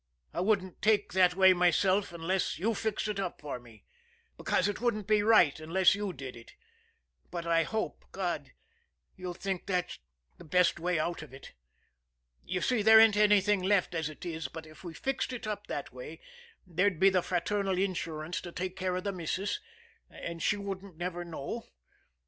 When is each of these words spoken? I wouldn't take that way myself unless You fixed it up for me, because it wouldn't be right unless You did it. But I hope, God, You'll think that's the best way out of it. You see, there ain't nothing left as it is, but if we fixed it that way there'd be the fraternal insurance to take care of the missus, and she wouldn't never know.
I 0.33 0.41
wouldn't 0.41 0.81
take 0.81 1.13
that 1.13 1.35
way 1.35 1.53
myself 1.53 2.11
unless 2.11 2.57
You 2.57 2.73
fixed 2.73 3.07
it 3.07 3.19
up 3.19 3.39
for 3.39 3.59
me, 3.59 3.85
because 4.35 4.67
it 4.67 4.81
wouldn't 4.81 5.05
be 5.05 5.21
right 5.21 5.59
unless 5.59 5.93
You 5.93 6.11
did 6.11 6.35
it. 6.35 6.55
But 7.29 7.45
I 7.45 7.61
hope, 7.61 8.05
God, 8.11 8.51
You'll 9.15 9.35
think 9.35 9.67
that's 9.67 9.99
the 10.39 10.43
best 10.43 10.79
way 10.79 10.97
out 10.97 11.21
of 11.21 11.35
it. 11.35 11.53
You 12.43 12.61
see, 12.61 12.81
there 12.81 12.99
ain't 12.99 13.15
nothing 13.15 13.61
left 13.61 13.93
as 13.93 14.09
it 14.09 14.25
is, 14.25 14.47
but 14.47 14.65
if 14.65 14.83
we 14.83 14.95
fixed 14.95 15.33
it 15.33 15.45
that 15.67 15.93
way 15.93 16.19
there'd 16.65 16.99
be 16.99 17.11
the 17.11 17.21
fraternal 17.21 17.77
insurance 17.77 18.41
to 18.41 18.51
take 18.51 18.75
care 18.75 18.95
of 18.95 19.03
the 19.03 19.11
missus, 19.13 19.59
and 20.09 20.41
she 20.41 20.57
wouldn't 20.57 20.97
never 20.97 21.23
know. 21.23 21.65